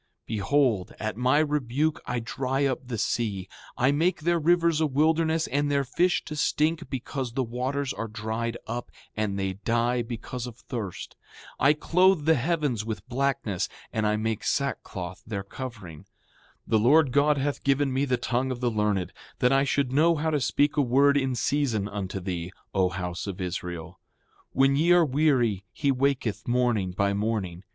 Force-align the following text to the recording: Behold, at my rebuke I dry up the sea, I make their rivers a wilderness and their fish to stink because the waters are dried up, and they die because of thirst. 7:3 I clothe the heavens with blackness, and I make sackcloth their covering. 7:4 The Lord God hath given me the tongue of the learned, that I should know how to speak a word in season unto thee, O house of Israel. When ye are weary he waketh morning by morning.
Behold, 0.25 0.93
at 0.99 1.15
my 1.15 1.37
rebuke 1.37 2.01
I 2.07 2.19
dry 2.19 2.65
up 2.65 2.79
the 2.87 2.97
sea, 2.97 3.47
I 3.77 3.91
make 3.91 4.21
their 4.21 4.39
rivers 4.39 4.81
a 4.81 4.87
wilderness 4.87 5.45
and 5.45 5.69
their 5.69 5.83
fish 5.83 6.25
to 6.25 6.35
stink 6.35 6.89
because 6.89 7.33
the 7.33 7.43
waters 7.43 7.93
are 7.93 8.07
dried 8.07 8.57
up, 8.65 8.89
and 9.15 9.37
they 9.37 9.53
die 9.63 10.01
because 10.01 10.47
of 10.47 10.55
thirst. 10.57 11.15
7:3 11.59 11.65
I 11.67 11.73
clothe 11.73 12.25
the 12.25 12.33
heavens 12.33 12.83
with 12.83 13.07
blackness, 13.09 13.69
and 13.93 14.07
I 14.07 14.17
make 14.17 14.43
sackcloth 14.43 15.21
their 15.27 15.43
covering. 15.43 15.99
7:4 15.99 16.05
The 16.65 16.79
Lord 16.79 17.11
God 17.11 17.37
hath 17.37 17.63
given 17.63 17.93
me 17.93 18.05
the 18.05 18.17
tongue 18.17 18.49
of 18.49 18.59
the 18.59 18.71
learned, 18.71 19.13
that 19.37 19.51
I 19.53 19.63
should 19.63 19.91
know 19.93 20.15
how 20.15 20.31
to 20.31 20.41
speak 20.41 20.77
a 20.77 20.81
word 20.81 21.15
in 21.15 21.35
season 21.35 21.87
unto 21.87 22.19
thee, 22.19 22.51
O 22.73 22.89
house 22.89 23.27
of 23.27 23.39
Israel. 23.39 23.99
When 24.51 24.75
ye 24.75 24.93
are 24.93 25.05
weary 25.05 25.63
he 25.71 25.91
waketh 25.91 26.47
morning 26.47 26.91
by 26.93 27.13
morning. 27.13 27.63